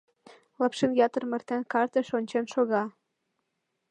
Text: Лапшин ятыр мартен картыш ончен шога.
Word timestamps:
Лапшин 0.59 0.91
ятыр 1.05 1.23
мартен 1.31 1.61
картыш 1.71 2.07
ончен 2.17 2.45
шога. 2.53 2.83